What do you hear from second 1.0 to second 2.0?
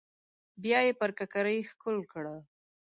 ککرۍ ښکل